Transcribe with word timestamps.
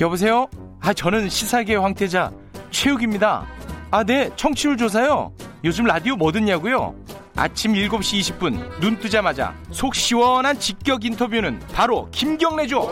여보세요? 0.00 0.48
아, 0.80 0.92
저는 0.92 1.28
시사계 1.28 1.74
황태자 1.74 2.32
최욱입니다. 2.70 3.46
아, 3.90 4.04
네, 4.04 4.30
청취율 4.36 4.76
조사요. 4.76 5.32
요즘 5.64 5.86
라디오 5.86 6.14
뭐 6.14 6.30
듣냐고요? 6.30 6.94
아침 7.34 7.72
7시 7.72 8.38
20분 8.38 8.80
눈 8.80 8.98
뜨자마자 8.98 9.56
속 9.70 9.94
시원한 9.94 10.58
직격 10.58 11.04
인터뷰는 11.04 11.58
바로 11.72 12.08
김경래죠. 12.10 12.88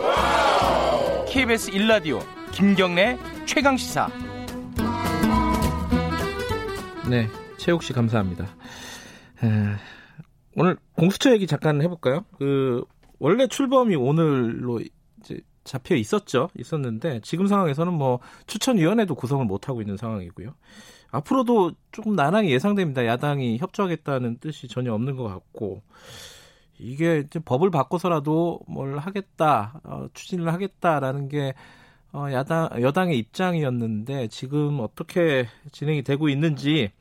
KBS 1.29 1.71
1라디오 1.71 2.21
김경래 2.51 3.17
최강 3.45 3.77
시사. 3.77 4.09
네, 7.09 7.29
최욱 7.57 7.83
씨 7.83 7.93
감사합니다. 7.93 8.45
에, 9.43 9.47
오늘 10.55 10.77
공수처 10.97 11.31
얘기 11.31 11.47
잠깐 11.47 11.81
해볼까요? 11.81 12.25
그 12.37 12.83
원래 13.19 13.47
출범이 13.47 13.95
오늘로 13.95 14.81
이제 15.21 15.39
잡혀 15.67 15.95
있었죠. 15.95 16.49
있었는데 16.57 17.19
지금 17.21 17.47
상황에서는 17.47 17.93
뭐 17.93 18.19
추천위원회도 18.47 19.15
구성을 19.15 19.45
못 19.45 19.69
하고 19.69 19.81
있는 19.81 19.97
상황이고요. 19.97 20.53
앞으로도 21.11 21.71
조금 21.91 22.15
난항이 22.15 22.49
예상됩니다. 22.51 23.05
야당이 23.05 23.57
협조하겠다는 23.59 24.39
뜻이 24.39 24.67
전혀 24.67 24.93
없는 24.93 25.15
것 25.15 25.23
같고 25.23 25.83
이게 26.79 27.19
이제 27.19 27.39
법을 27.39 27.71
바꿔서라도 27.71 28.59
뭘 28.67 28.97
하겠다, 28.97 29.81
어, 29.83 30.07
추진을 30.13 30.51
하겠다라는 30.53 31.29
게 31.29 31.53
어, 32.13 32.27
야당 32.31 32.69
여당의 32.81 33.17
입장이었는데 33.17 34.27
지금 34.27 34.79
어떻게 34.79 35.47
진행이 35.71 36.03
되고 36.03 36.29
있는지 36.29 36.91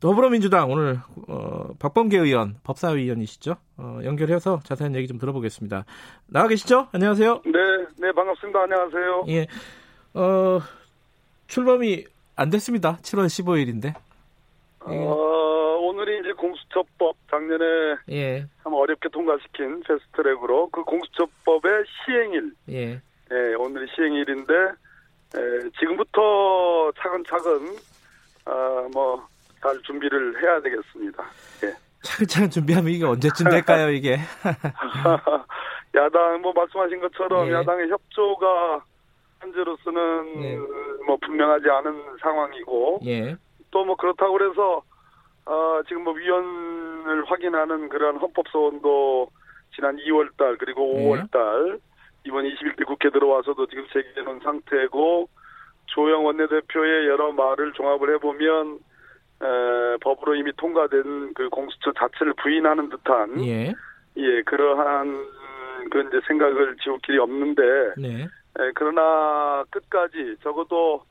더불어민주당 0.00 0.70
오늘 0.70 1.00
어, 1.28 1.70
박범계 1.78 2.18
의원 2.18 2.56
법사위원이시죠? 2.64 3.56
어, 3.78 4.00
연결해서 4.04 4.60
자세한 4.62 4.94
얘기 4.94 5.08
좀 5.08 5.18
들어보겠습니다. 5.18 5.84
나와 6.26 6.48
계시죠? 6.48 6.88
안녕하세요. 6.92 7.42
네, 7.44 7.50
네 7.52 7.75
반갑습니다. 8.16 8.62
안녕하세요. 8.62 9.24
예, 9.28 9.46
어, 10.14 10.60
출범이 11.46 12.06
안 12.34 12.50
됐습니다. 12.50 12.96
7월 13.02 13.26
15일인데. 13.26 13.94
예. 14.88 14.98
어, 15.06 15.78
오늘이 15.82 16.20
이제 16.20 16.32
공수처법 16.32 17.16
작년에 17.30 17.64
예. 18.10 18.46
참 18.62 18.72
어렵게 18.72 19.10
통과시킨 19.10 19.82
패스트트랙으로 19.86 20.70
그 20.70 20.82
공수처법의 20.84 21.84
시행일. 22.04 22.52
예. 22.70 23.00
예, 23.32 23.54
오늘이 23.58 23.86
시행일인데 23.94 24.52
예, 25.36 25.70
지금부터 25.78 26.92
차근차근 26.98 27.76
어, 28.46 28.88
뭐잘 28.92 29.82
준비를 29.82 30.42
해야 30.42 30.60
되겠습니다. 30.62 31.24
예. 31.64 31.74
차근차근 32.02 32.50
준비하면 32.50 32.92
이게 32.92 33.04
언제쯤 33.04 33.50
될까요, 33.50 33.90
이게? 33.90 34.18
야당 35.96 36.42
뭐 36.42 36.52
말씀하신 36.52 37.00
것처럼 37.00 37.48
예. 37.48 37.52
야당의 37.52 37.88
협조가 37.88 38.84
현재로서는 39.40 40.40
네. 40.40 40.56
뭐 41.06 41.16
분명하지 41.22 41.68
않은 41.68 42.16
상황이고 42.20 43.00
예. 43.06 43.36
또뭐 43.70 43.96
그렇다고 43.96 44.32
그래서 44.32 44.82
어, 45.46 45.80
지금 45.88 46.04
뭐 46.04 46.12
위원을 46.12 47.24
확인하는 47.26 47.88
그런 47.88 48.16
헌법 48.16 48.48
소원도 48.48 49.28
지난 49.74 49.96
2월달 49.96 50.58
그리고 50.58 50.94
5월달 50.94 51.74
예. 51.74 51.78
이번 52.24 52.44
21대 52.44 52.84
국회 52.86 53.10
들어와서도 53.10 53.66
지금 53.66 53.86
제기되는 53.92 54.40
상태고 54.40 55.28
조영 55.86 56.24
원내대표의 56.24 57.06
여러 57.06 57.32
말을 57.32 57.72
종합을 57.72 58.14
해보면 58.14 58.80
에, 59.42 59.96
법으로 60.00 60.34
이미 60.34 60.50
통과된 60.56 61.34
그 61.34 61.48
공수처 61.48 61.92
자체를 61.92 62.34
부인하는 62.34 62.88
듯한 62.88 63.44
예, 63.44 63.72
예 64.16 64.42
그러한 64.42 65.26
그 65.90 66.00
이제 66.00 66.20
생각을 66.26 66.76
지울 66.82 66.98
길이 66.98 67.18
없는데 67.18 67.62
네. 67.98 68.24
에, 68.24 68.72
그러나 68.74 69.64
끝까지 69.70 70.36
적어도 70.42 71.02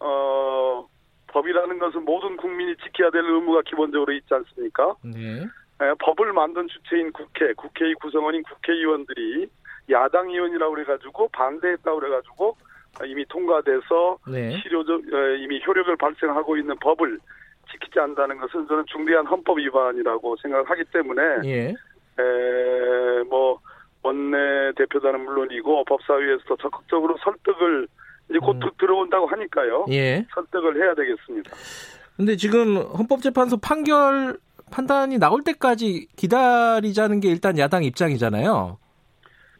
어 0.00 0.86
법이라는 1.28 1.78
것은 1.78 2.04
모든 2.04 2.36
국민이 2.36 2.76
지켜야 2.76 3.10
될 3.10 3.24
의무가 3.24 3.62
기본적으로 3.62 4.12
있지 4.12 4.32
않습니까? 4.34 4.94
네. 5.02 5.42
에, 5.80 5.94
법을 5.98 6.32
만든 6.32 6.68
주체인 6.68 7.12
국회, 7.12 7.52
국회의 7.54 7.94
구성원인 7.94 8.42
국회의원들이 8.42 9.48
야당 9.90 10.30
의원이라고 10.30 10.74
그래가지고 10.74 11.28
반대했다고 11.28 11.98
그래가지고 11.98 12.56
이미 13.06 13.24
통과돼서 13.26 14.18
네. 14.28 14.60
실효적 14.60 15.02
이미 15.40 15.62
효력을 15.66 15.96
발생하고 15.96 16.56
있는 16.56 16.76
법을 16.80 17.18
지키지 17.70 17.98
않는다는 17.98 18.38
것은 18.38 18.66
저는 18.68 18.84
중대한 18.86 19.26
헌법 19.26 19.58
위반이라고 19.58 20.36
생각을 20.36 20.68
하기 20.68 20.84
때문에 20.92 21.22
예. 21.44 21.74
에, 22.18 23.22
뭐 23.28 23.58
원내 24.02 24.72
대표단은 24.76 25.24
물론이고 25.24 25.84
법사위에서 25.84 26.56
적극적으로 26.60 27.16
설득을 27.22 27.88
이제 28.28 28.38
곧 28.38 28.56
음. 28.56 28.70
들어온다고 28.78 29.26
하니까요. 29.26 29.86
예. 29.90 30.26
설득을 30.34 30.82
해야 30.82 30.94
되겠습니다. 30.94 31.50
근데 32.16 32.36
지금 32.36 32.76
헌법재판소 32.76 33.58
판결 33.58 34.38
판단이 34.70 35.18
나올 35.18 35.42
때까지 35.42 36.08
기다리자는 36.16 37.20
게 37.20 37.28
일단 37.28 37.58
야당 37.58 37.84
입장이잖아요. 37.84 38.78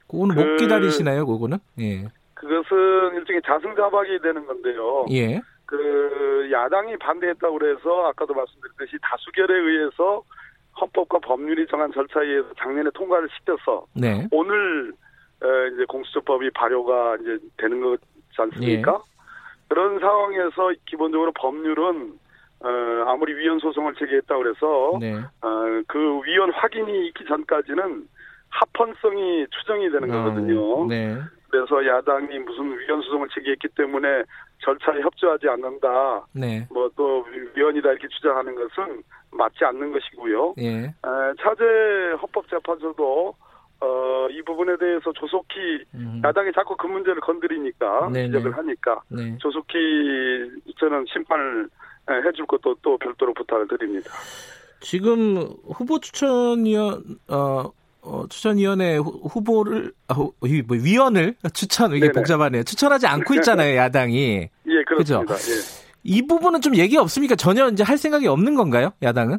그거는 0.09 0.35
그, 0.35 0.41
못 0.41 0.57
기다리시나요, 0.57 1.27
그거는? 1.27 1.59
예. 1.81 2.05
그것은 2.35 3.15
일종의 3.17 3.43
자승자박이 3.47 4.19
되는 4.23 4.47
건데요. 4.47 5.07
예. 5.13 5.41
그 5.67 6.49
야당이 6.53 6.99
반대했다고 6.99 7.59
그래서 7.59 8.07
아까도 8.07 8.35
말씀드렸듯이 8.35 8.97
다수결에 9.01 9.55
의해서 9.55 10.23
헌법과 10.83 11.21
법률이 11.21 11.67
정한 11.69 11.93
절차에 11.93 12.27
의해서 12.27 12.49
작년에 12.59 12.91
통과를 12.95 13.29
시켜서 13.39 13.87
네. 13.95 14.27
오늘 14.31 14.93
이제 15.75 15.85
공수처법이 15.89 16.51
발효가 16.51 17.17
이제 17.21 17.39
되는 17.57 17.81
거지 17.81 18.03
않습니까? 18.37 18.93
예. 18.93 19.13
그런 19.69 19.99
상황에서 20.01 20.73
기본적으로 20.87 21.33
법률은 21.33 22.19
어, 22.61 22.69
아무리 23.09 23.35
위헌 23.35 23.59
소송을 23.59 23.95
제기했다 23.95 24.37
그래서 24.37 24.99
네. 25.01 25.15
어, 25.15 25.83
그 25.89 26.21
위헌 26.25 26.53
확인이 26.53 27.09
있기 27.09 27.25
전까지는 27.25 28.07
합헌성이 28.51 29.47
추정이 29.51 29.91
되는 29.91 30.11
아, 30.13 30.25
거거든요. 30.25 30.83
어, 30.83 30.87
네. 30.87 31.17
그래서 31.53 31.87
야당이 31.87 32.39
무슨 32.39 32.79
위헌 32.79 33.03
소송을 33.03 33.29
제기했기 33.35 33.69
때문에 33.77 34.25
절차에 34.65 35.03
협조하지 35.03 35.49
않는다. 35.51 36.27
네. 36.33 36.67
뭐또 36.71 37.27
위헌이다 37.55 37.91
이렇게 37.91 38.09
주장하는 38.09 38.55
것은 38.55 39.03
맞지 39.31 39.63
않는 39.67 39.93
것이고요. 39.93 40.55
예. 40.59 40.85
에, 40.87 40.91
차제 41.43 42.17
헌법재판소도 42.23 43.35
어, 43.81 44.29
이 44.31 44.41
부분에 44.43 44.79
대해서 44.79 45.13
조속히 45.13 45.85
음. 45.95 46.23
야당이 46.25 46.53
자꾸 46.55 46.75
그 46.75 46.87
문제를 46.87 47.21
건드리니까 47.21 48.09
네네. 48.11 48.29
지적을 48.29 48.57
하니까 48.57 49.03
네. 49.09 49.37
조속히 49.39 49.75
저는 50.79 51.05
심판을 51.13 51.69
해줄 52.25 52.47
것도 52.47 52.77
또 52.81 52.97
별도로 52.97 53.35
부탁을 53.35 53.69
드립니다. 53.69 54.11
지금 54.81 55.37
후보 55.67 55.99
추천위원 55.99 57.03
어, 57.29 57.71
어, 58.03 58.27
추천위원회 58.29 58.97
후보를 58.97 59.93
아, 60.09 60.15
뭐 60.15 60.33
위원을 60.41 61.37
추천 61.55 61.93
이게 61.93 62.01
네네. 62.01 62.13
복잡하네요. 62.13 62.65
추천하지 62.65 63.07
않고 63.07 63.35
있잖아요, 63.35 63.77
야당이. 63.77 64.49
예, 64.67 64.83
그렇습니다. 64.85 65.35
예. 65.35 65.83
이 66.05 66.27
부분은 66.27 66.61
좀 66.61 66.75
얘기 66.77 66.97
없습니까? 66.97 67.37
전혀 67.37 67.69
이제 67.69 67.85
할 67.85 67.97
생각이 67.97 68.27
없는 68.27 68.57
건가요, 68.57 68.93
야당은? 69.03 69.39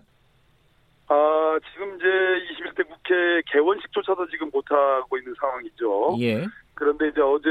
아, 1.08 1.60
지금 1.74 1.96
이제 1.98 2.06
21대 2.06 2.88
국회 2.88 3.42
개원식조차도 3.52 4.28
지금 4.30 4.50
못하고 4.52 5.18
있는 5.18 5.34
상황이죠. 5.40 6.18
예. 6.22 6.46
그런데 6.74 7.10
이제 7.10 7.20
어제 7.22 7.50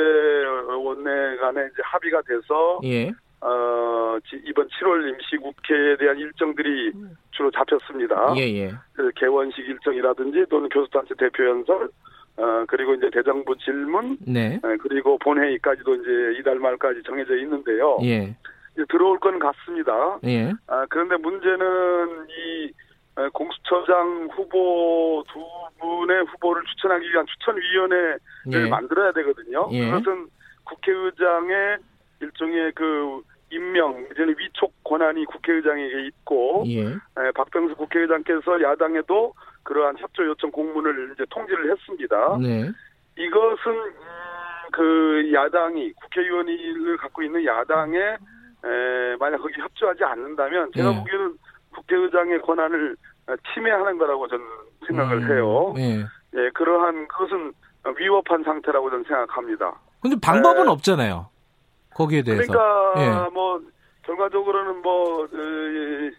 원내 0.82 1.36
간에 1.36 1.60
이제 1.66 1.82
합의가 1.84 2.22
돼서 2.22 2.80
예. 2.84 3.12
어, 3.42 4.18
이번 4.46 4.68
7월 4.68 5.08
임시국회에 5.08 5.96
대한 5.98 6.16
일정들이 6.16 6.92
주로 7.32 7.50
잡혔습니다. 7.50 8.34
예, 8.36 8.42
예. 8.42 8.72
그 8.92 9.10
개원식 9.16 9.68
일정이라든지 9.68 10.46
또는 10.48 10.68
교수단체 10.68 11.14
대표 11.18 11.48
연설, 11.48 11.88
어, 12.36 12.64
그리고 12.68 12.94
이제 12.94 13.10
대정부 13.12 13.56
질문, 13.58 14.16
네. 14.26 14.60
어, 14.62 14.76
그리고 14.80 15.18
본회의까지도 15.18 15.94
이제 15.96 16.38
이달 16.38 16.60
말까지 16.60 17.02
정해져 17.04 17.36
있는데요. 17.38 17.98
예. 18.04 18.36
이제 18.74 18.84
들어올 18.88 19.18
건 19.18 19.40
같습니다. 19.40 20.20
예. 20.24 20.52
아, 20.68 20.86
그런데 20.88 21.16
문제는 21.16 22.26
이 22.28 22.72
어, 23.16 23.28
공수처장 23.30 24.28
후보 24.32 25.24
두 25.32 25.44
분의 25.80 26.24
후보를 26.26 26.62
추천하기 26.64 27.10
위한 27.10 27.26
추천위원회를 27.26 28.20
예. 28.52 28.68
만들어야 28.68 29.12
되거든요. 29.12 29.68
예. 29.72 29.90
그것은 29.90 30.28
국회의장의 30.64 31.78
일종의 32.20 32.72
그 32.72 33.20
임명 33.52 34.06
이제는 34.10 34.34
위촉 34.38 34.72
권한이 34.84 35.26
국회의장에게 35.26 36.06
있고 36.06 36.64
예. 36.68 36.86
에, 36.86 37.30
박병수 37.34 37.76
국회의장께서 37.76 38.62
야당에도 38.62 39.34
그러한 39.62 39.96
협조 39.98 40.24
요청 40.26 40.50
공문을 40.50 41.12
이제 41.14 41.24
통지를 41.30 41.70
했습니다. 41.70 42.38
네. 42.40 42.70
이것은 43.16 43.72
음, 43.72 44.70
그 44.72 45.30
야당이 45.32 45.92
국회의원을 45.92 46.96
갖고 46.96 47.22
있는 47.22 47.44
야당에 47.44 47.98
에, 47.98 49.16
만약 49.20 49.38
거기 49.38 49.60
협조하지 49.60 50.02
않는다면 50.02 50.72
제가 50.74 50.90
네. 50.90 50.98
보기에는 50.98 51.36
국회의장의 51.74 52.40
권한을 52.42 52.96
침해하는 53.52 53.98
거라고 53.98 54.26
저는 54.28 54.44
생각을 54.86 55.16
음, 55.18 55.30
해요. 55.30 55.72
네. 55.76 56.04
예, 56.34 56.50
그러한 56.54 57.06
그것은 57.08 57.52
위법한 57.98 58.42
상태라고 58.44 58.88
저는 58.90 59.04
생각합니다. 59.04 59.74
근데 60.00 60.16
방법은 60.20 60.66
에, 60.66 60.70
없잖아요. 60.70 61.28
거기에 61.94 62.22
대해서. 62.22 62.52
그러니까 62.52 62.94
예. 63.26 63.30
뭐 63.30 63.60
결과적으로는 64.02 64.82
뭐 64.82 65.24
에, 65.24 66.10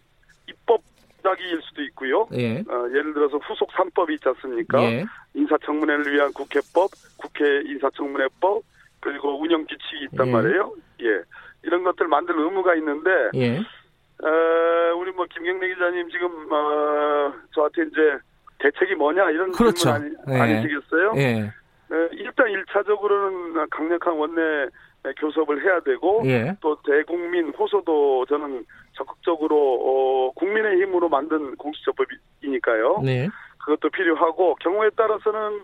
입법 0.48 0.80
작이일 1.22 1.60
수도 1.62 1.82
있고요. 1.82 2.28
예. 2.34 2.58
어, 2.68 2.88
예를 2.90 3.14
들어서 3.14 3.38
후속 3.38 3.70
3법이 3.70 4.12
있지 4.12 4.28
않습니까? 4.28 4.82
예. 4.82 5.04
인사청문회를 5.34 6.12
위한 6.12 6.32
국회법, 6.32 6.90
국회 7.16 7.62
인사청문회법, 7.66 8.62
그리고 9.00 9.40
운영 9.40 9.64
규칙이 9.66 10.04
있단 10.12 10.28
예. 10.28 10.32
말이에요. 10.32 10.74
예. 11.02 11.22
이런 11.62 11.82
것들 11.82 12.06
만들 12.08 12.38
의무가 12.38 12.74
있는데, 12.74 13.10
예. 13.34 13.58
어, 13.58 14.96
우리 14.98 15.10
뭐 15.12 15.26
김경래 15.28 15.68
기자님 15.68 16.08
지금 16.10 16.28
어, 16.52 17.32
저한테 17.54 17.82
이제 17.84 18.18
대책이 18.58 18.94
뭐냐 18.94 19.30
이런 19.30 19.52
그렇죠. 19.52 19.92
질문 19.92 20.16
아니, 20.26 20.36
예. 20.36 20.40
아니시겠어요? 20.40 21.12
예. 21.16 21.52
어, 21.90 22.08
일단 22.12 22.46
1차적으로는 22.46 23.68
강력한 23.70 24.14
원내 24.14 24.68
교섭을 25.12 25.62
해야 25.64 25.80
되고 25.80 26.22
예. 26.24 26.56
또 26.60 26.76
대국민 26.82 27.50
호소도 27.50 28.26
저는 28.26 28.64
적극적으로 28.92 29.56
어, 29.56 30.30
국민의 30.32 30.80
힘으로 30.80 31.08
만든 31.08 31.54
공수처법이니까요. 31.56 33.02
네. 33.04 33.28
그것도 33.58 33.90
필요하고 33.90 34.54
경우에 34.56 34.90
따라서는 34.96 35.62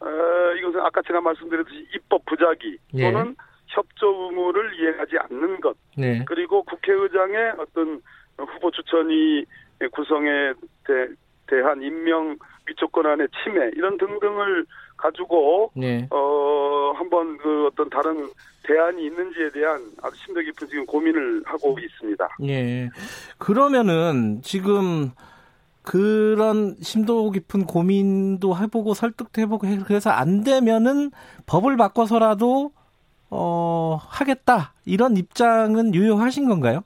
어, 0.00 0.06
이것은 0.58 0.80
아까 0.80 1.02
제가 1.02 1.20
말씀드렸듯이 1.20 1.86
입법 1.94 2.24
부작위 2.26 2.78
예. 2.94 3.10
또는 3.10 3.34
협조 3.66 4.30
의무를 4.30 4.80
이행하지 4.80 5.18
않는 5.18 5.60
것 5.60 5.76
네. 5.96 6.24
그리고 6.26 6.62
국회의장의 6.62 7.54
어떤 7.58 8.00
후보 8.38 8.70
추천이 8.70 9.44
구성에 9.92 10.54
대, 10.86 11.08
대한 11.46 11.82
임명 11.82 12.36
위촉권한의 12.66 13.28
침해 13.42 13.70
이런 13.74 13.98
등등을 13.98 14.64
가지고 14.98 15.70
네. 15.74 16.06
어 16.10 16.92
한번 16.94 17.38
그 17.38 17.68
어떤 17.68 17.88
다른 17.88 18.28
대안이 18.64 19.06
있는지에 19.06 19.50
대한 19.52 19.80
아주 20.02 20.16
심도 20.16 20.40
깊은 20.40 20.68
지금 20.68 20.84
고민을 20.84 21.42
하고 21.46 21.78
있습니다. 21.78 22.28
예. 22.42 22.90
그러면은 23.38 24.42
지금 24.42 25.12
그런 25.82 26.76
심도 26.82 27.30
깊은 27.30 27.64
고민도 27.64 28.54
해보고 28.58 28.92
설득도 28.92 29.40
해보고 29.40 29.66
그래서 29.86 30.10
안 30.10 30.44
되면은 30.44 31.12
법을 31.46 31.78
바꿔서라도 31.78 32.72
어 33.30 33.98
하겠다 34.00 34.74
이런 34.84 35.16
입장은 35.16 35.94
유효하신 35.94 36.48
건가요? 36.48 36.82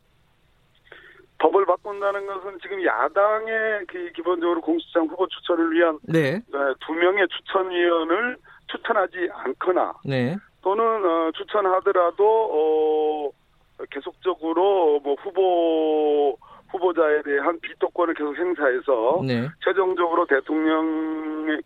법을 1.42 1.66
바꾼다는 1.66 2.26
것은 2.26 2.58
지금 2.62 2.84
야당의 2.84 3.86
그 3.88 4.12
기본적으로 4.14 4.60
공수장 4.60 5.06
후보 5.06 5.26
추천을 5.26 5.72
위한 5.72 5.98
네. 6.04 6.36
어, 6.36 6.74
두 6.86 6.92
명의 6.92 7.26
추천위원을 7.26 8.36
추천하지 8.68 9.28
않거나 9.32 9.92
네. 10.04 10.36
또는 10.62 10.84
어, 10.84 11.32
추천하더라도 11.34 12.24
어, 12.54 13.84
계속적으로 13.90 15.00
뭐 15.00 15.16
후보 15.20 16.38
후보자에 16.70 17.22
대한 17.22 17.58
비토권을 17.60 18.14
계속 18.14 18.36
행사해서 18.36 19.22
네. 19.26 19.48
최종적으로 19.64 20.24
대통령에게 20.26 21.62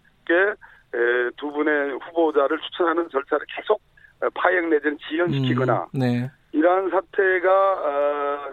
에, 0.94 1.30
두 1.36 1.52
분의 1.52 1.98
후보자를 1.98 2.58
추천하는 2.60 3.08
절차를 3.10 3.46
계속 3.54 3.80
파행 4.34 4.70
내지는 4.70 4.96
지연시키거나 5.06 5.88
음, 5.94 5.98
네. 6.00 6.30
이러한 6.52 6.88
사태가 6.88 7.50
어, 7.50 8.52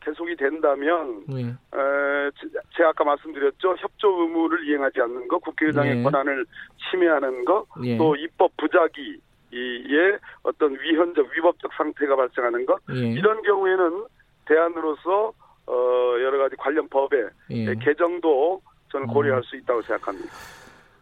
계속이 0.00 0.36
된다면 0.36 1.24
네. 1.28 1.42
에, 1.44 2.30
제 2.76 2.82
가 2.82 2.90
아까 2.90 3.04
말씀드렸죠 3.04 3.74
협조 3.78 4.22
의무를 4.22 4.66
이행하지 4.68 5.00
않는 5.00 5.28
것, 5.28 5.38
국회의장의 5.40 5.96
네. 5.96 6.02
권한을 6.02 6.46
침해하는 6.90 7.44
것, 7.44 7.66
네. 7.80 7.96
또 7.98 8.14
입법 8.16 8.56
부작위의 8.56 10.18
어떤 10.42 10.78
위헌적 10.80 11.26
위법적 11.34 11.72
상태가 11.74 12.16
발생하는 12.16 12.64
것 12.66 12.80
네. 12.88 13.12
이런 13.12 13.42
경우에는 13.42 14.04
대안으로서 14.46 15.32
어, 15.66 15.72
여러 16.22 16.38
가지 16.38 16.56
관련 16.56 16.88
법의 16.88 17.28
예. 17.50 17.74
개정도 17.74 18.62
저는 18.90 19.06
고려할 19.08 19.40
음. 19.40 19.42
수 19.42 19.56
있다고 19.56 19.82
생각합니다. 19.82 20.30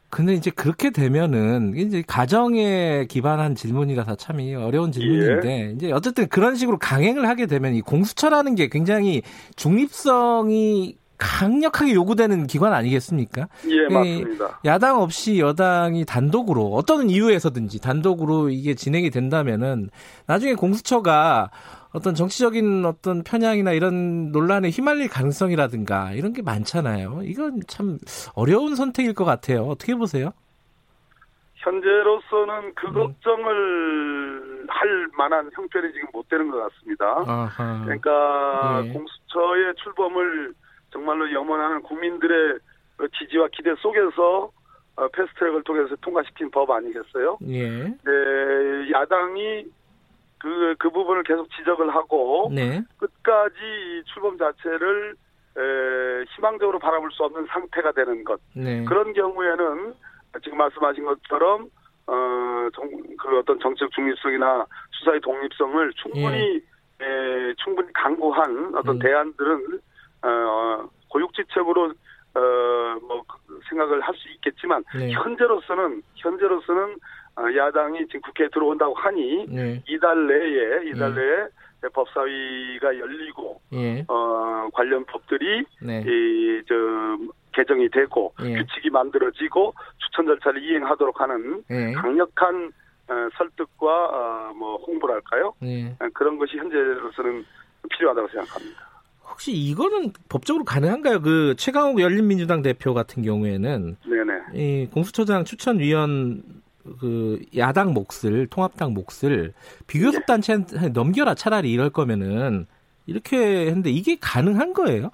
근데 0.08 0.34
이제 0.34 0.50
그렇게 0.50 0.90
되면은 0.90 1.74
이제 1.76 2.02
가정에 2.06 3.06
기반한 3.08 3.54
질문이라서 3.54 4.14
참 4.16 4.38
어려운 4.56 4.92
질문인데 4.92 5.68
예. 5.68 5.72
이제 5.72 5.92
어쨌든 5.92 6.28
그런 6.28 6.54
식으로 6.56 6.78
강행을 6.78 7.28
하게 7.28 7.46
되면 7.46 7.74
이 7.74 7.80
공수처라는 7.80 8.54
게 8.54 8.68
굉장히 8.68 9.22
중립성이 9.56 10.96
강력하게 11.18 11.94
요구되는 11.94 12.46
기관 12.46 12.72
아니겠습니까? 12.74 13.48
예, 13.68 13.92
맞습니다. 13.92 14.60
야당 14.64 15.00
없이 15.00 15.38
여당이 15.38 16.04
단독으로 16.04 16.74
어떤 16.74 17.08
이유에서든지 17.08 17.80
단독으로 17.80 18.50
이게 18.50 18.74
진행이 18.74 19.10
된다면은 19.10 19.88
나중에 20.26 20.54
공수처가 20.54 21.50
어떤 21.96 22.14
정치적인 22.14 22.84
어떤 22.84 23.22
편향이나 23.24 23.72
이런 23.72 24.30
논란에 24.30 24.68
휘말릴 24.68 25.08
가능성이라든가 25.08 26.12
이런 26.12 26.34
게 26.34 26.42
많잖아요. 26.42 27.20
이건 27.24 27.60
참 27.66 27.96
어려운 28.34 28.74
선택일 28.74 29.14
것 29.14 29.24
같아요. 29.24 29.62
어떻게 29.62 29.94
보세요? 29.94 30.32
현재로서는 31.54 32.74
그 32.74 32.86
음. 32.88 32.92
걱정을 32.92 34.66
할 34.68 35.08
만한 35.16 35.50
형편이 35.54 35.90
지금 35.94 36.08
못 36.12 36.28
되는 36.28 36.50
것 36.50 36.58
같습니다. 36.68 37.24
아하. 37.26 37.82
그러니까 37.84 38.82
네. 38.82 38.92
공수처의 38.92 39.74
출범을 39.82 40.52
정말로 40.90 41.32
염원하는 41.32 41.80
국민들의 41.80 42.58
지지와 43.18 43.48
기대 43.52 43.74
속에서 43.78 44.50
어, 44.96 45.08
패스트트랙을 45.08 45.62
통해서 45.62 45.96
통과시킨 46.02 46.50
법 46.50 46.70
아니겠어요? 46.70 47.38
예. 47.48 47.70
네, 47.84 48.92
야당이 48.92 49.64
그, 50.38 50.74
그 50.78 50.90
부분을 50.90 51.22
계속 51.22 51.48
지적을 51.50 51.94
하고 51.94 52.50
네. 52.52 52.82
끝까지 52.98 53.56
출범 54.12 54.36
자체를 54.38 55.14
에, 55.56 56.24
희망적으로 56.34 56.78
바라볼 56.78 57.10
수 57.12 57.24
없는 57.24 57.46
상태가 57.46 57.92
되는 57.92 58.22
것. 58.24 58.40
네. 58.54 58.84
그런 58.84 59.12
경우에는 59.12 59.94
지금 60.44 60.58
말씀하신 60.58 61.04
것처럼 61.04 61.68
어, 62.06 62.68
정, 62.74 62.88
그 63.18 63.38
어떤 63.38 63.58
정책 63.60 63.90
중립성이나 63.92 64.66
수사의 64.92 65.20
독립성을 65.20 65.92
충분히 65.94 66.62
예. 67.00 67.04
에, 67.04 67.54
충분히 67.56 67.92
강구한 67.92 68.74
어떤 68.74 68.96
음. 68.96 68.98
대안들은 68.98 69.80
어, 70.22 70.88
고육지책으로 71.08 71.92
어, 72.34 72.40
뭐 73.06 73.24
생각을 73.68 74.00
할 74.02 74.14
수 74.14 74.28
있겠지만 74.34 74.84
네. 74.94 75.10
현재로서는 75.12 76.02
현재로서는 76.16 76.82
어, 76.84 76.96
야당이 77.38 78.06
지금 78.06 78.20
국회에 78.22 78.48
들어온다고 78.52 78.94
하니 78.94 79.46
네. 79.48 79.82
이달 79.88 80.26
내에 80.26 80.90
이달 80.90 81.14
네. 81.14 81.20
내에 81.20 81.88
법사위가 81.92 82.98
열리고 82.98 83.60
예. 83.74 84.04
어 84.08 84.68
관련 84.72 85.04
법들이 85.04 85.64
네. 85.82 86.00
이저 86.00 86.74
개정이 87.52 87.90
되고 87.90 88.34
예. 88.42 88.56
규칙이 88.56 88.90
만들어지고 88.90 89.74
추천 89.98 90.26
절차를 90.26 90.62
이행하도록 90.62 91.20
하는 91.20 91.62
예. 91.70 91.92
강력한 91.92 92.72
어, 93.08 93.28
설득과 93.36 93.86
어, 93.86 94.52
뭐 94.54 94.76
홍보랄까요? 94.78 95.54
예. 95.62 95.94
그런 96.12 96.38
것이 96.38 96.56
현재로서는 96.56 97.44
필요하다고 97.90 98.28
생각합니다. 98.28 98.86
혹시 99.30 99.52
이거는 99.52 100.12
법적으로 100.28 100.64
가능한가요? 100.64 101.20
그 101.20 101.54
최강욱 101.56 102.00
열린민주당 102.00 102.62
대표 102.62 102.94
같은 102.94 103.22
경우에는 103.22 103.96
네네. 104.04 104.32
이 104.54 104.88
공수처장 104.92 105.44
추천위원 105.44 106.42
그 107.00 107.40
야당 107.56 107.94
몫을 107.94 108.46
통합당 108.48 108.94
몫을 108.94 109.52
비교섭 109.86 110.20
네. 110.20 110.26
단체한테 110.26 110.88
넘겨라 110.90 111.34
차라리 111.34 111.72
이럴 111.72 111.90
거면은 111.90 112.66
이렇게 113.06 113.66
했는데 113.66 113.90
이게 113.90 114.16
가능한 114.20 114.72
거예요? 114.72 115.10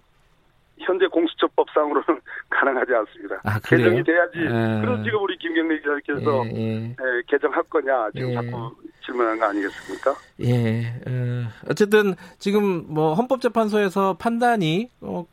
현재 0.79 1.07
공수처법상으로는 1.07 2.21
가능하지 2.51 2.93
않습니다. 2.95 3.41
아, 3.45 3.59
개정이 3.61 4.03
돼야지. 4.03 4.39
아. 4.49 4.81
그럼 4.81 5.05
지금 5.05 5.23
우리 5.23 5.37
김경래 5.39 5.77
기자님께서 5.79 6.45
예, 6.47 6.61
예. 6.61 6.85
예, 6.91 7.23
개정할 7.29 7.63
거냐 7.65 8.11
지금 8.15 8.31
예. 8.31 8.35
자꾸 8.35 8.75
질문한 9.05 9.39
거 9.39 9.47
아니겠습니까? 9.47 10.15
예. 10.41 10.87
어, 11.07 11.49
어쨌든 11.71 12.15
지금 12.39 12.85
뭐 12.89 13.15
헌법재판소에서 13.15 14.17
판단이 14.19 14.91
어, 15.01 15.25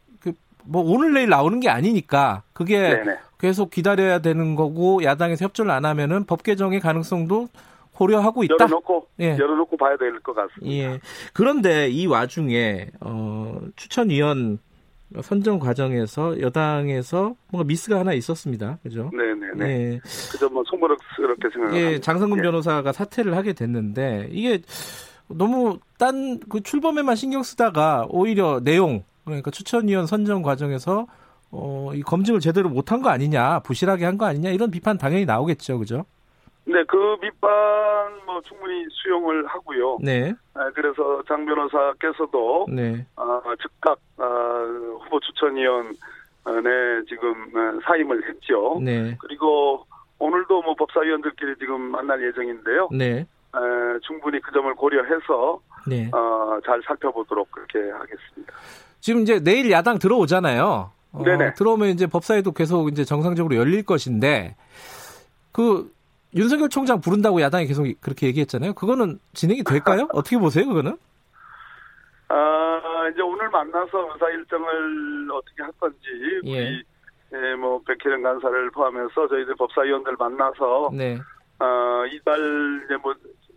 뭐 0.65 0.81
오늘 0.83 1.13
내일 1.13 1.29
나오는 1.29 1.59
게 1.59 1.69
아니니까 1.69 2.43
그게 2.53 2.79
네네. 2.79 3.17
계속 3.39 3.69
기다려야 3.71 4.19
되는 4.19 4.55
거고 4.55 5.03
야당에서 5.03 5.45
협조를 5.45 5.71
안 5.71 5.85
하면은 5.85 6.25
법 6.25 6.43
개정의 6.43 6.79
가능성도 6.79 7.47
고려하고 7.93 8.43
있다. 8.43 8.53
열어놓고 8.59 9.07
예. 9.19 9.31
열어놓고 9.37 9.75
봐야 9.77 9.97
될 9.97 10.19
것 10.21 10.33
같습니다. 10.33 10.67
예. 10.73 10.99
그런데 11.33 11.89
이 11.89 12.05
와중에 12.05 12.87
어, 13.01 13.59
추천위원 13.75 14.59
선정 15.23 15.57
과정에서 15.59 16.39
여당에서 16.39 17.33
뭔가 17.51 17.65
미스가 17.67 17.99
하나 17.99 18.13
있었습니다. 18.13 18.77
그죠? 18.83 19.09
네네네. 19.11 19.69
예. 19.93 19.99
그저 20.31 20.47
뭐 20.49 20.63
송구스럽게 20.69 21.49
생각합니다. 21.51 21.91
예, 21.91 21.99
장성근 21.99 22.37
예. 22.37 22.41
변호사가 22.43 22.91
사퇴를 22.91 23.35
하게 23.35 23.53
됐는데 23.53 24.29
이게 24.31 24.61
너무 25.27 25.79
딴 25.97 26.39
그 26.49 26.61
출범에만 26.61 27.15
신경 27.15 27.43
쓰다가 27.43 28.05
오히려 28.09 28.59
내용 28.63 29.03
그러니까 29.29 29.51
추천위원 29.51 30.05
선정 30.05 30.41
과정에서 30.41 31.07
어, 31.51 31.91
이 31.95 32.01
검증을 32.01 32.39
제대로 32.39 32.69
못한 32.69 33.01
거 33.01 33.09
아니냐, 33.09 33.59
부실하게 33.62 34.05
한 34.05 34.17
거 34.17 34.25
아니냐 34.25 34.50
이런 34.51 34.69
비판 34.69 34.98
당연히 34.98 35.25
나오겠죠, 35.25 35.79
그죠? 35.79 36.05
네, 36.65 36.83
그 36.88 37.17
밑반 37.21 37.50
뭐 38.27 38.39
충분히 38.41 38.86
수용을 38.91 39.48
하고요. 39.48 39.98
네. 40.03 40.33
아, 40.53 40.69
그래서 40.75 41.24
장 41.27 41.43
변호사께서도 41.45 42.67
네. 42.69 43.05
아, 43.15 43.41
즉각 43.59 43.98
아, 44.17 44.24
후보 45.03 45.19
추천위원회 45.21 47.03
지금 47.07 47.31
어, 47.55 47.79
사임을 47.86 48.29
했죠. 48.29 48.79
네. 48.83 49.17
그리고 49.19 49.86
오늘도 50.19 50.62
뭐 50.62 50.75
법사위원들끼리 50.75 51.55
지금 51.57 51.81
만날 51.81 52.21
예정인데요. 52.27 52.89
네. 52.91 53.21
에, 53.55 54.00
충분히 54.03 54.39
그 54.41 54.51
점을 54.51 54.71
고려해서 54.75 55.59
네. 55.88 56.12
어, 56.13 56.59
잘 56.65 56.79
살펴보도록 56.86 57.50
그렇게 57.51 57.79
하겠습니다. 57.89 58.53
지금 59.00 59.22
이제 59.22 59.39
내일 59.39 59.72
야당 59.72 60.00
들어오잖아요. 60.00 60.91
어, 61.12 61.24
네네. 61.24 61.53
들어오면 61.53 61.89
이제 61.89 62.08
법사위도 62.08 62.51
계속 62.51 62.89
이제 62.89 63.03
정상적으로 63.03 63.56
열릴 63.56 63.84
것인데 63.84 64.56
그 65.51 65.91
윤석열 66.36 66.70
총장 66.70 67.01
부른다고 67.01 67.41
야당이 67.41 67.65
계속 67.65 67.88
그렇게 68.01 68.27
얘기했잖아요. 68.27 68.74
그거는 68.74 69.20
진행이 69.34 69.63
될까요? 69.63 70.08
어떻게 70.13 70.38
보세요, 70.38 70.68
그거는? 70.68 70.98
아, 72.27 73.10
이제 73.12 73.22
오늘 73.22 73.50
만나서 73.50 74.13
의사 74.13 74.29
일정을 74.29 75.32
어떻게 75.32 75.63
할 75.63 75.72
건지, 75.79 75.98
예. 76.46 76.84
예, 77.34 77.56
뭐, 77.56 77.82
백혜련 77.82 78.22
간사를 78.22 78.72
포함해서 78.72 79.27
저희들 79.27 79.56
법사위원들 79.56 80.15
만나서, 80.18 80.91
네. 80.94 81.18
어, 81.60 82.06
이달, 82.12 82.82
이제 82.86 82.96
뭐, 82.98 83.13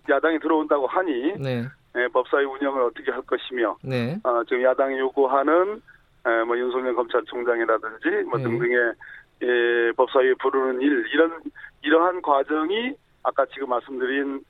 야당이 0.08 0.38
들어온다고 0.40 0.86
하니, 0.86 1.34
네. 1.38 1.66
예, 1.96 2.08
법사위 2.08 2.44
운영을 2.46 2.82
어떻게 2.82 3.10
할 3.10 3.22
것이며, 3.22 3.76
네. 3.82 4.18
어, 4.24 4.42
지금 4.44 4.62
야당이 4.62 4.98
요구하는, 4.98 5.82
예, 6.26 6.44
뭐, 6.44 6.56
윤석열 6.56 6.94
검찰총장이라든지, 6.94 8.08
뭐, 8.28 8.38
네. 8.38 8.44
등등의 8.44 8.92
예, 9.42 9.92
법사위에 9.96 10.34
부르는 10.40 10.80
일 10.80 11.04
이런 11.12 11.40
이러한 11.82 12.22
과정이 12.22 12.94
아까 13.24 13.44
지금 13.52 13.68
말씀드린 13.70 14.40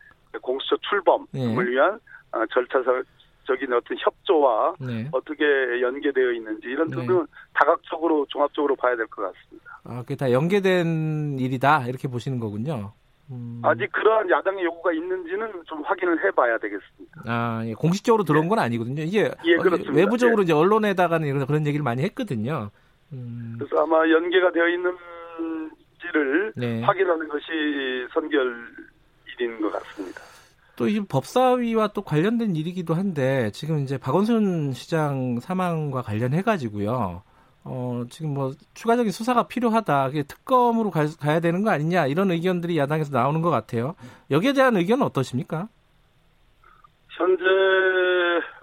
공수처 0.42 0.76
출범을 0.88 1.26
네. 1.32 1.70
위한 1.70 1.98
어, 2.32 2.44
절차적인 2.52 3.72
어떤 3.72 3.96
협조와 3.98 4.74
네. 4.80 5.08
어떻게 5.12 5.44
연계되어 5.80 6.32
있는지 6.32 6.68
이런 6.68 6.88
네. 6.88 6.96
부분은 6.96 7.26
다각적으로 7.54 8.26
종합적으로 8.28 8.76
봐야 8.76 8.94
될 8.94 9.06
것 9.06 9.22
같습니다. 9.22 9.80
아, 9.84 10.02
그게 10.02 10.14
다 10.14 10.30
연계된 10.30 11.38
일이다 11.38 11.86
이렇게 11.88 12.06
보시는 12.06 12.38
거군요. 12.38 12.92
음. 13.32 13.60
아직 13.64 13.90
그러한 13.92 14.30
야당의 14.30 14.64
요구가 14.64 14.92
있는지는 14.92 15.50
좀 15.66 15.82
확인을 15.82 16.22
해봐야 16.24 16.58
되겠습니다. 16.58 17.22
아, 17.26 17.62
예. 17.66 17.74
공식적으로 17.74 18.24
들어온 18.24 18.44
네. 18.44 18.48
건 18.50 18.58
아니거든요. 18.58 19.02
이게 19.02 19.30
예, 19.44 19.56
그렇습니다. 19.56 19.92
외부적으로 19.92 20.42
예. 20.42 20.44
이제 20.44 20.52
언론에다가는 20.52 21.46
그런 21.46 21.66
얘기를 21.66 21.82
많이 21.82 22.02
했거든요. 22.02 22.70
음. 23.12 23.56
그래서 23.58 23.82
아마 23.82 23.98
연계가 24.08 24.52
되어 24.52 24.68
있는지를 24.68 26.52
네. 26.56 26.82
확인하는 26.82 27.28
것이 27.28 27.46
선결일인 28.12 29.60
것 29.60 29.72
같습니다. 29.72 30.20
또 30.76 30.88
이 30.88 31.00
법사위와 31.00 31.88
또 31.88 32.02
관련된 32.02 32.56
일이기도 32.56 32.94
한데 32.94 33.50
지금 33.52 33.80
이제 33.80 33.98
박원순 33.98 34.72
시장 34.72 35.38
사망과 35.40 36.02
관련해 36.02 36.42
가지고요. 36.42 37.22
어, 37.64 38.04
지금 38.10 38.34
뭐 38.34 38.52
추가적인 38.74 39.12
수사가 39.12 39.46
필요하다. 39.46 40.08
그게 40.08 40.22
특검으로 40.22 40.90
가, 40.90 41.06
가야 41.20 41.40
되는 41.40 41.62
거 41.62 41.70
아니냐 41.70 42.06
이런 42.06 42.30
의견들이 42.30 42.76
야당에서 42.78 43.16
나오는 43.16 43.40
것 43.40 43.50
같아요. 43.50 43.94
여기에 44.30 44.52
대한 44.54 44.76
의견은 44.76 45.04
어떠십니까? 45.06 45.68
현재 47.10 47.44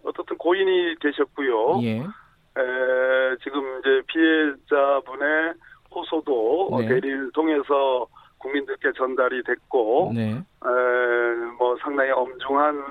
어떻든 0.03 0.37
고인이 0.37 0.95
되셨고요. 1.01 1.81
예. 1.83 1.99
에, 1.99 3.37
지금 3.43 3.61
이제 3.79 4.01
피해자분의 4.07 5.53
호소도 5.93 6.77
네. 6.81 6.87
대리를 6.87 7.31
통해서 7.31 8.07
국민들께 8.39 8.91
전달이 8.97 9.43
됐고, 9.43 10.11
네. 10.13 10.31
에, 10.31 11.35
뭐 11.57 11.77
상당히 11.81 12.11
엄중한 12.11 12.75
에, 12.77 12.81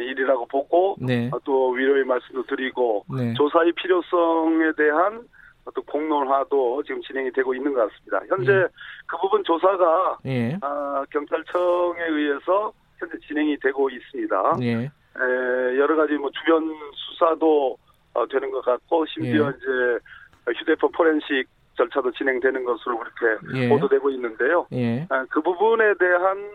일이라고 0.00 0.46
보고 0.46 0.96
네. 1.00 1.30
또 1.44 1.70
위로의 1.70 2.04
말씀도 2.04 2.44
드리고 2.46 3.04
네. 3.16 3.34
조사의 3.34 3.72
필요성에 3.72 4.72
대한 4.76 5.26
어떤 5.64 5.84
공론화도 5.84 6.82
지금 6.84 7.00
진행이 7.02 7.32
되고 7.32 7.54
있는 7.54 7.72
것 7.72 7.88
같습니다. 7.88 8.20
현재 8.28 8.52
예. 8.52 8.66
그 9.06 9.16
부분 9.18 9.42
조사가 9.44 10.18
예. 10.26 10.58
아, 10.60 11.04
경찰청에 11.10 12.04
의해서 12.08 12.72
현재 12.98 13.16
진행이 13.26 13.58
되고 13.58 13.88
있습니다. 13.88 14.56
예. 14.62 14.72
에, 14.74 15.78
여러 15.78 15.96
가지 15.96 16.14
뭐 16.14 16.30
주변 16.30 16.70
수사도 16.94 17.76
어, 18.12 18.26
되는 18.28 18.50
것 18.50 18.64
같고 18.64 19.06
심지어 19.06 19.46
예. 19.46 19.50
이제 19.50 20.58
휴대폰 20.58 20.92
포렌식 20.92 21.48
절차도 21.76 22.12
진행되는 22.12 22.64
것으로 22.64 22.98
그렇게 22.98 23.58
예. 23.58 23.68
보도되고 23.68 24.10
있는데요. 24.10 24.66
예. 24.72 25.06
아, 25.10 25.24
그 25.30 25.40
부분에 25.40 25.94
대한 25.98 26.50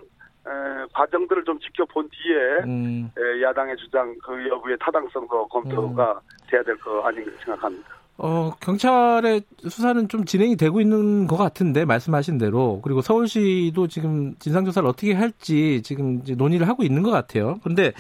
에, 0.48 0.86
과정들을 0.94 1.44
좀 1.46 1.60
지켜본 1.60 2.10
뒤에 2.10 2.36
음. 2.66 3.12
에, 3.18 3.42
야당의 3.44 3.78
주장 3.78 4.16
그 4.24 4.48
여부의 4.50 4.78
타당성도 4.80 5.48
검토가 5.48 6.12
음. 6.14 6.20
돼야 6.50 6.64
될 6.64 6.78
거 6.78 7.02
아닌가 7.02 7.32
생각합니다. 7.44 7.88
어, 8.22 8.52
경찰의 8.60 9.44
수사는 9.70 10.10
좀 10.10 10.26
진행이 10.26 10.58
되고 10.58 10.82
있는 10.82 11.26
것 11.26 11.38
같은데, 11.38 11.86
말씀하신 11.86 12.38
대로. 12.38 12.82
그리고 12.84 13.02
서울시도 13.02 13.88
지금 13.88 14.36
진상조사를 14.40 14.88
어떻게 14.90 15.14
할지 15.14 15.82
지금 15.84 16.22
논의를 16.38 16.68
하고 16.68 16.84
있는 16.84 17.02
것 17.02 17.12
같아요. 17.12 17.60
그런데 17.64 17.94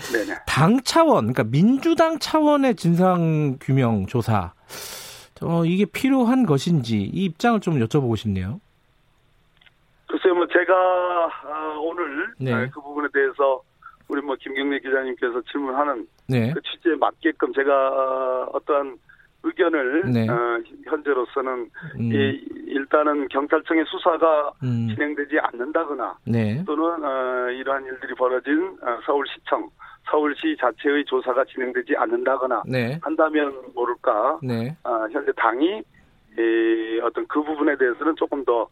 당 0.45 0.81
차원, 0.83 1.31
그러니까 1.31 1.43
민주당 1.45 2.19
차원의 2.19 2.75
진상규명 2.75 4.07
조사, 4.07 4.51
어, 5.41 5.63
이게 5.63 5.85
필요한 5.85 6.45
것인지 6.45 6.97
이 6.99 7.23
입장을 7.23 7.61
좀 7.61 7.79
여쭤보고 7.79 8.17
싶네요. 8.17 8.59
글쎄요, 10.29 10.35
뭐 10.35 10.47
제가 10.47 10.73
아, 11.43 11.77
오늘 11.79 12.27
네. 12.39 12.53
아, 12.53 12.69
그 12.71 12.81
부분에 12.81 13.07
대해서 13.13 13.61
우리 14.07 14.21
뭐 14.21 14.35
김경래 14.39 14.79
기자님께서 14.79 15.41
질문하는 15.51 16.07
네. 16.27 16.53
그 16.53 16.61
취지에 16.61 16.95
맞게끔 16.95 17.53
제가 17.53 17.71
아, 17.73 18.47
어떠한 18.53 18.97
의견을 19.41 20.11
네. 20.11 20.29
어, 20.29 20.61
현재로서는 20.85 21.69
음. 21.99 22.11
이, 22.11 22.45
일단은 22.67 23.27
경찰청의 23.29 23.85
수사가 23.87 24.51
음. 24.63 24.89
진행되지 24.93 25.39
않는다거나 25.39 26.17
네. 26.25 26.63
또는 26.65 27.03
어, 27.03 27.49
이러한 27.49 27.85
일들이 27.85 28.13
벌어진 28.15 28.77
어, 28.81 28.99
서울시청, 29.05 29.69
서울시 30.11 30.57
자체의 30.59 31.05
조사가 31.05 31.45
진행되지 31.45 31.95
않는다거나 31.95 32.63
네. 32.67 32.99
한다면 33.01 33.53
모를까 33.73 34.39
네. 34.43 34.75
어, 34.83 35.07
현재 35.11 35.31
당이 35.37 35.81
이, 36.37 36.99
어떤 37.01 37.25
그 37.27 37.41
부분에 37.41 37.77
대해서는 37.77 38.15
조금 38.17 38.43
더 38.43 38.67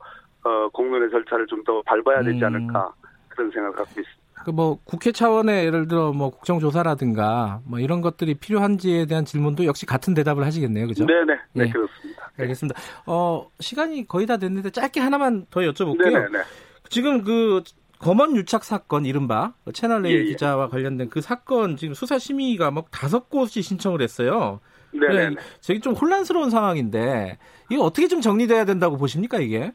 어, 0.48 0.70
공론의 0.70 1.10
절차를 1.10 1.46
좀 1.48 1.58
더 1.68 1.82
밟아야 1.82 2.24
되지 2.24 2.40
음. 2.40 2.44
않을까 2.46 2.94
그런 3.28 3.52
생각을 3.52 3.76
갖고 3.76 4.00
있습니다. 4.00 4.44
그뭐 4.46 4.80
국회 4.86 5.12
차원의 5.12 5.66
예를 5.66 5.88
들어 5.88 6.14
뭐 6.14 6.30
국정조사라든가 6.30 7.60
뭐 7.66 7.80
이런 7.80 8.02
것들이 8.02 8.36
필요한지에 8.36 9.06
대한 9.06 9.26
질문도 9.26 9.66
역시 9.66 9.86
같은 9.86 10.14
대답을 10.14 10.46
하시겠네요, 10.46 10.88
그죠? 10.88 11.06
네네, 11.06 11.26
네, 11.26 11.66
네 11.66 11.70
그렇습니다. 11.72 12.32
알겠습니다. 12.38 12.80
어 13.06 13.50
시간이 13.60 14.08
거의 14.08 14.26
다 14.28 14.38
됐는데 14.38 14.70
짧게 14.70 15.02
하나만 15.02 15.48
더 15.50 15.60
여쭤볼게요. 15.62 16.14
네네. 16.32 16.44
지금 16.90 17.24
그 17.24 17.64
검언 18.00 18.38
유착 18.38 18.64
사건 18.64 19.06
이른바 19.06 19.54
채널 19.74 20.06
A 20.06 20.14
예, 20.14 20.20
예. 20.20 20.24
기자와 20.26 20.70
관련된 20.70 21.10
그 21.10 21.20
사건 21.20 21.76
지금 21.76 21.94
수사 21.94 22.18
심의가 22.18 22.72
막 22.72 22.90
다섯 22.92 23.30
곳이 23.30 23.62
신청을 23.62 24.02
했어요. 24.02 24.62
네. 24.94 25.32
저기 25.60 25.80
좀 25.82 25.94
혼란스러운 25.94 26.50
상황인데 26.50 27.38
이거 27.70 27.84
어떻게 27.84 28.08
좀 28.08 28.22
정리돼야 28.22 28.64
된다고 28.66 28.98
보십니까 28.98 29.40
이게? 29.40 29.72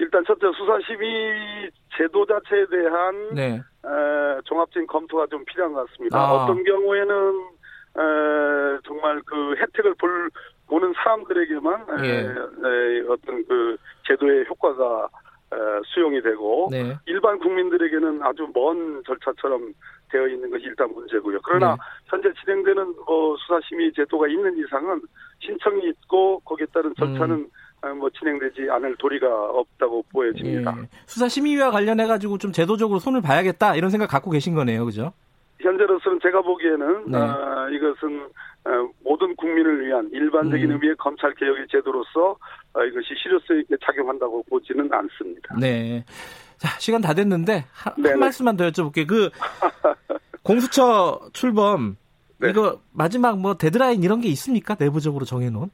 일단 0.00 0.24
첫째 0.26 0.46
수사심의 0.56 1.70
제도 1.96 2.24
자체에 2.24 2.66
대한 2.66 3.34
네. 3.34 3.54
에, 3.56 4.40
종합적인 4.44 4.86
검토가 4.86 5.26
좀 5.26 5.44
필요한 5.44 5.74
것 5.74 5.86
같습니다. 5.90 6.18
아. 6.18 6.32
어떤 6.32 6.64
경우에는 6.64 7.34
에, 7.98 8.78
정말 8.86 9.20
그 9.26 9.54
혜택을 9.56 9.94
볼 9.94 10.30
보는 10.68 10.94
사람들에게만 10.96 11.86
예. 12.04 12.08
에, 12.08 12.20
에, 12.22 13.00
어떤 13.08 13.44
그 13.46 13.76
제도의 14.06 14.46
효과가 14.48 15.08
에, 15.52 15.56
수용이 15.86 16.22
되고 16.22 16.68
네. 16.70 16.96
일반 17.06 17.38
국민들에게는 17.38 18.22
아주 18.22 18.48
먼 18.54 19.02
절차처럼 19.04 19.74
되어 20.10 20.26
있는 20.28 20.50
것이 20.50 20.64
일단 20.64 20.90
문제고요. 20.94 21.40
그러나 21.44 21.74
네. 21.74 21.80
현재 22.06 22.32
진행되는 22.40 22.94
뭐 23.06 23.36
수사심의 23.36 23.92
제도가 23.92 24.28
있는 24.28 24.56
이상은 24.58 25.02
신청이 25.40 25.88
있고 25.90 26.40
거기에 26.40 26.66
따른 26.72 26.94
절차는 26.96 27.30
음. 27.36 27.50
아, 27.82 27.88
뭐 27.94 28.10
진행되지 28.10 28.68
않을 28.70 28.96
도리가 28.96 29.26
없다고 29.26 30.04
보여집니다. 30.12 30.76
예. 30.78 30.88
수사 31.06 31.28
심의와 31.28 31.70
관련해 31.70 32.06
가지고 32.06 32.38
좀 32.38 32.52
제도적으로 32.52 32.98
손을 32.98 33.22
봐야겠다 33.22 33.76
이런 33.76 33.90
생각 33.90 34.08
갖고 34.08 34.30
계신 34.30 34.54
거네요, 34.54 34.84
그죠? 34.84 35.12
현재로서는 35.60 36.18
제가 36.22 36.42
보기에는 36.42 37.10
네. 37.10 37.18
아, 37.18 37.68
이것은 37.70 38.28
아, 38.64 38.88
모든 39.02 39.34
국민을 39.36 39.86
위한 39.86 40.08
일반적인 40.12 40.70
음. 40.70 40.72
의미의 40.72 40.96
검찰 40.96 41.34
개혁의 41.34 41.66
제도로서 41.70 42.36
아, 42.74 42.84
이것이 42.84 43.08
실효성 43.22 43.58
있게 43.60 43.76
작용한다고 43.84 44.42
보지는 44.48 44.88
않습니다. 44.92 45.56
네. 45.58 46.04
자 46.56 46.68
시간 46.78 47.00
다 47.00 47.14
됐는데 47.14 47.64
하, 47.72 47.92
한 47.96 48.18
말씀만 48.18 48.56
더 48.56 48.68
여쭤볼게요. 48.68 49.06
그 49.06 49.30
공수처 50.42 51.20
출범 51.32 51.96
네. 52.38 52.50
이거 52.50 52.80
마지막 52.92 53.38
뭐 53.38 53.54
데드라인 53.54 54.02
이런 54.02 54.20
게 54.20 54.28
있습니까? 54.28 54.76
내부적으로 54.78 55.24
정해놓은? 55.24 55.70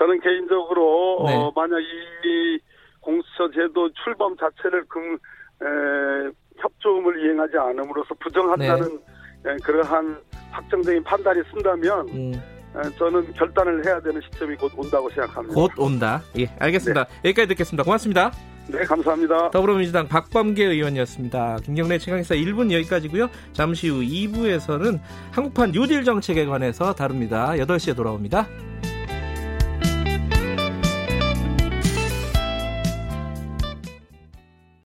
저는 0.00 0.18
개인적으로 0.20 1.24
네. 1.26 1.36
어, 1.36 1.52
만약 1.54 1.78
이 1.78 2.58
공수처 3.00 3.50
제도 3.54 3.90
출범 4.02 4.34
자체를 4.38 4.86
금, 4.88 5.14
에, 5.14 6.30
협조음을 6.56 7.22
이행하지 7.22 7.58
않음으로써 7.58 8.14
부정한다는 8.18 8.98
네. 9.44 9.52
에, 9.52 9.56
그러한 9.62 10.18
확정적인 10.52 11.04
판단이 11.04 11.42
쓴다면 11.52 12.08
음. 12.08 12.32
에, 12.76 12.96
저는 12.96 13.34
결단을 13.34 13.84
해야 13.84 14.00
되는 14.00 14.22
시점이 14.22 14.56
곧 14.56 14.72
온다고 14.74 15.10
생각합니다. 15.10 15.54
곧 15.54 15.70
온다. 15.76 16.22
예, 16.38 16.46
알겠습니다. 16.58 17.04
네. 17.04 17.28
여기까지 17.28 17.48
듣겠습니다. 17.48 17.84
고맙습니다. 17.84 18.32
네, 18.68 18.84
감사합니다. 18.84 19.50
더불어민주당 19.50 20.08
박범계 20.08 20.64
의원이었습니다. 20.64 21.58
김경래 21.62 21.98
최강사 21.98 22.34
1분 22.36 22.72
여기까지고요. 22.72 23.28
잠시 23.52 23.88
후 23.88 24.00
2부에서는 24.00 24.98
한국판 25.32 25.72
뉴딜 25.72 26.04
정책에 26.04 26.46
관해서 26.46 26.94
다룹니다. 26.94 27.50
8시에 27.52 27.94
돌아옵니다. 27.94 28.46